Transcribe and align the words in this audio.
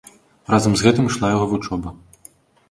Разам 0.53 0.73
з 0.79 0.85
гэтым 0.87 1.09
ішла 1.11 1.31
яго 1.35 1.45
вучоба. 1.53 1.95